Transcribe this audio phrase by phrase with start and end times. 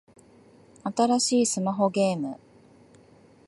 [0.83, 2.39] 新しいスマホゲーム